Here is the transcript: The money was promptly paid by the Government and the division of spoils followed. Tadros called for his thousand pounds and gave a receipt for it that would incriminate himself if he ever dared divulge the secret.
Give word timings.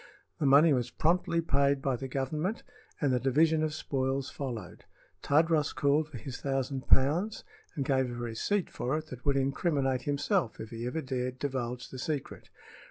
The 0.39 0.47
money 0.47 0.73
was 0.73 0.89
promptly 0.89 1.41
paid 1.41 1.79
by 1.79 1.95
the 1.95 2.07
Government 2.07 2.63
and 2.99 3.13
the 3.13 3.19
division 3.19 3.61
of 3.61 3.71
spoils 3.75 4.31
followed. 4.31 4.83
Tadros 5.21 5.75
called 5.75 6.07
for 6.09 6.17
his 6.17 6.41
thousand 6.41 6.87
pounds 6.87 7.43
and 7.75 7.85
gave 7.85 8.09
a 8.09 8.15
receipt 8.15 8.71
for 8.71 8.97
it 8.97 9.05
that 9.11 9.23
would 9.27 9.37
incriminate 9.37 10.01
himself 10.01 10.59
if 10.59 10.71
he 10.71 10.87
ever 10.87 11.01
dared 11.03 11.37
divulge 11.37 11.89
the 11.91 11.99
secret. 11.99 12.49